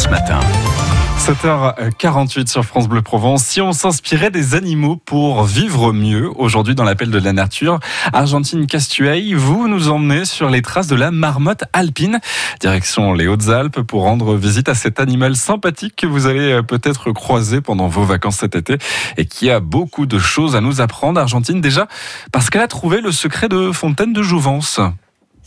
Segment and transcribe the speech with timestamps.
[0.00, 0.40] France Matin.
[1.18, 3.44] 7h48 sur France Bleu Provence.
[3.44, 7.80] Si on s'inspirait des animaux pour vivre mieux, aujourd'hui dans l'appel de la nature,
[8.14, 12.18] Argentine Castueil, vous nous emmenez sur les traces de la marmotte alpine,
[12.60, 17.12] direction les Hautes-Alpes pour rendre visite à cet animal sympathique que vous allez euh, peut-être
[17.12, 18.78] croiser pendant vos vacances cet été
[19.18, 21.20] et qui a beaucoup de choses à nous apprendre.
[21.20, 21.88] Argentine déjà
[22.32, 24.80] parce qu'elle a trouvé le secret de Fontaine de Jouvence.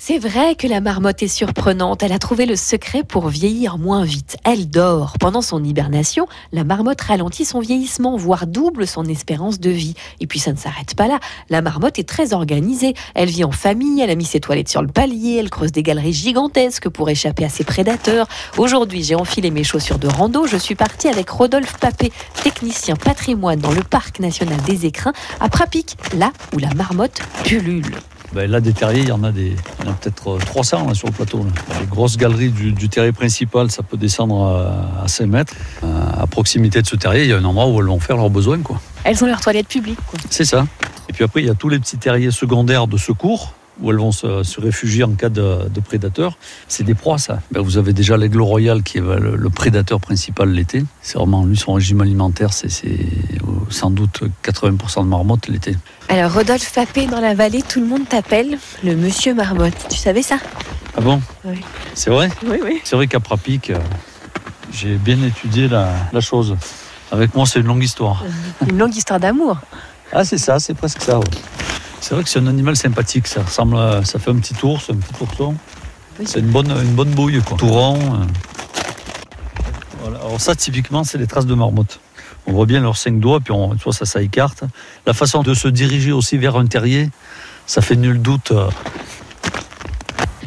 [0.05, 2.03] C'est vrai que la marmotte est surprenante.
[2.03, 4.35] Elle a trouvé le secret pour vieillir moins vite.
[4.43, 5.13] Elle dort.
[5.17, 9.93] Pendant son hibernation, la marmotte ralentit son vieillissement, voire double son espérance de vie.
[10.19, 11.21] Et puis ça ne s'arrête pas là.
[11.49, 12.95] La marmotte est très organisée.
[13.15, 15.83] Elle vit en famille, elle a mis ses toilettes sur le palier, elle creuse des
[15.83, 18.27] galeries gigantesques pour échapper à ses prédateurs.
[18.57, 20.47] Aujourd'hui, j'ai enfilé mes chaussures de rando.
[20.47, 22.11] Je suis partie avec Rodolphe Papé,
[22.43, 27.95] technicien patrimoine dans le parc national des écrins, à Prapic, là où la marmotte pullule.
[28.33, 30.87] Ben là, des terriers, il y en a, des, il y en a peut-être 300
[30.87, 31.39] là, sur le plateau.
[31.39, 31.51] Là.
[31.79, 35.53] Les grosses galeries du, du, terrier principal, ça peut descendre à, à 5 mètres.
[35.83, 38.29] À proximité de ce terrier, il y a un endroit où elles vont faire leurs
[38.29, 38.59] besoins.
[38.59, 38.81] Quoi.
[39.03, 39.99] Elles ont leur toilette publique.
[40.29, 40.65] C'est ça.
[41.09, 43.97] Et puis après, il y a tous les petits terriers secondaires de secours où elles
[43.97, 46.37] vont se, se réfugier en cas de, de prédateurs.
[46.67, 47.39] C'est des proies, ça.
[47.51, 50.83] Ben, vous avez déjà l'aigle royal qui est le, le prédateur principal l'été.
[51.01, 52.69] C'est vraiment, lui, son régime alimentaire, c'est
[53.69, 55.75] sans doute 80% de marmottes l'été.
[56.09, 59.87] Alors, Rodolphe Papé, dans la vallée, tout le monde t'appelle le monsieur marmotte.
[59.89, 60.37] Tu savais ça?
[60.95, 61.21] Ah bon?
[61.43, 61.59] Oui.
[61.95, 62.29] C'est vrai?
[62.45, 62.81] Oui, oui.
[62.83, 63.79] C'est vrai qu'à Prapic, euh,
[64.71, 66.55] j'ai bien étudié la, la chose.
[67.11, 68.23] Avec moi, c'est une longue histoire.
[68.69, 69.57] Une longue histoire d'amour.
[70.11, 71.17] Ah, c'est ça, c'est presque ça.
[71.17, 71.25] Ouais.
[72.03, 73.27] C'est vrai que c'est un animal sympathique.
[73.27, 75.55] Ça ressemble, à, ça fait un petit ours, un petit ourson.
[76.19, 76.25] Oui.
[76.27, 77.55] C'est une bonne, une bonne bouille, quoi.
[77.57, 77.97] Tout rond.
[77.97, 78.25] euh.
[80.01, 80.19] Voilà.
[80.19, 82.01] Alors ça, typiquement, c'est les traces de marmotte.
[82.45, 84.65] On voit bien leurs cinq doigts, puis on, tu vois, ça, ça écarte.
[85.05, 87.09] La façon de se diriger aussi vers un terrier,
[87.65, 88.51] ça fait nul doute.
[88.51, 88.67] euh,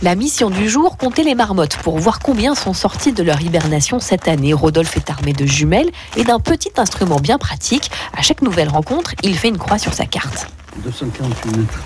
[0.02, 3.98] La mission du jour, compter les marmottes pour voir combien sont sorties de leur hibernation
[3.98, 4.52] cette année.
[4.52, 7.90] Rodolphe est armé de jumelles et d'un petit instrument bien pratique.
[8.14, 10.48] À chaque nouvelle rencontre, il fait une croix sur sa carte.
[10.84, 11.80] 248 mètres.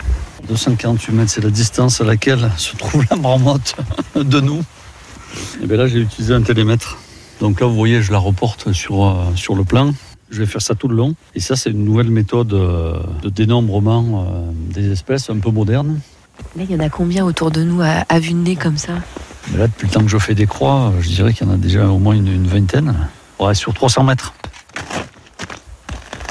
[0.48, 3.76] 248 mètres, c'est la distance à laquelle se trouve la marmotte
[4.14, 4.62] de nous.
[5.62, 6.98] Et bien là, j'ai utilisé un télémètre.
[7.40, 9.94] Donc là, vous voyez, je la reporte sur, euh, sur le plan.
[10.30, 11.14] Je vais faire ça tout le long.
[11.34, 16.00] Et ça, c'est une nouvelle méthode euh, de dénombrement euh, des espèces, un peu moderne.
[16.56, 18.76] Là, il y en a combien autour de nous à, à vue de nez comme
[18.76, 18.92] ça?
[19.50, 21.54] Mais là, depuis le temps que je fais des croix, je dirais qu'il y en
[21.54, 22.94] a déjà au moins une, une vingtaine.
[23.38, 24.34] Ouais, sur 300 mètres.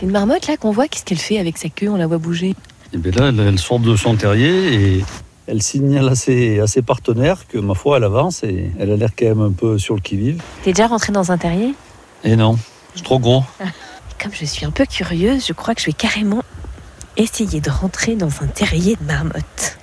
[0.02, 1.90] Une marmotte là qu'on voit, qu'est-ce qu'elle fait avec sa queue?
[1.90, 2.56] On la voit bouger.
[2.94, 5.06] Et bien là, elle, elle sort de son terrier et
[5.46, 8.96] elle signale à ses, à ses partenaires que, ma foi, elle avance et elle a
[8.96, 10.42] l'air quand même un peu sur le qui-vive.
[10.64, 11.74] T'es déjà rentré dans un terrier?
[12.24, 12.58] Et non,
[12.96, 13.44] c'est trop gros.
[14.22, 16.44] Comme je suis un peu curieuse, je crois que je vais carrément
[17.18, 19.78] essayer de rentrer dans un terrier de marmotte.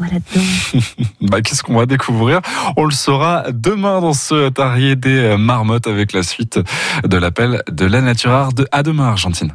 [1.20, 2.40] Bah, qu'est-ce qu'on va découvrir?
[2.76, 6.60] On le saura demain dans ce tarier des marmottes avec la suite
[7.04, 9.52] de l'appel de la nature art À demain Argentine.